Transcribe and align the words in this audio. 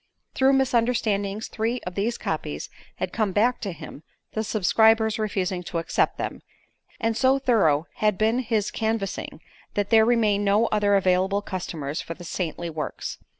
Through 0.33 0.53
misunderstandings 0.53 1.47
three 1.47 1.79
of 1.85 1.93
these 1.93 2.17
copies 2.17 2.71
had 2.95 3.13
come 3.13 3.33
back 3.33 3.61
to 3.61 3.71
him, 3.71 4.01
the 4.31 4.43
subscribers 4.43 5.19
refusing 5.19 5.61
to 5.65 5.77
accept 5.77 6.17
them; 6.17 6.41
and 6.99 7.15
so 7.15 7.37
thorough 7.37 7.85
had 7.97 8.17
been 8.17 8.39
his 8.39 8.71
canvassing 8.71 9.41
that 9.75 9.91
there 9.91 10.03
remained 10.03 10.43
no 10.43 10.65
other 10.71 10.95
available 10.95 11.43
customers 11.43 12.01
for 12.01 12.15
the 12.15 12.23
saintly 12.23 12.67
works. 12.67 13.19